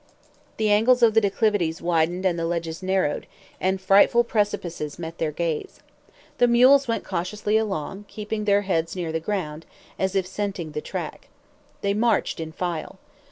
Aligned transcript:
The 0.57 0.71
angles 0.71 1.03
of 1.03 1.13
the 1.13 1.21
declivities 1.21 1.79
widened 1.79 2.25
and 2.25 2.39
the 2.39 2.47
ledges 2.47 2.81
narrowed, 2.81 3.27
and 3.59 3.79
frightful 3.79 4.23
precipices 4.23 4.97
met 4.97 5.19
their 5.19 5.31
gaze. 5.31 5.79
The 6.39 6.47
mules 6.47 6.87
went 6.87 7.03
cautiously 7.03 7.55
along, 7.55 8.05
keeping 8.07 8.45
their 8.45 8.63
heads 8.63 8.95
near 8.95 9.11
the 9.11 9.19
ground, 9.19 9.67
as 9.99 10.15
if 10.15 10.25
scenting 10.25 10.71
the 10.71 10.81
track. 10.81 11.27
They 11.81 11.93
marched 11.93 12.39
in 12.39 12.51
file. 12.51 12.97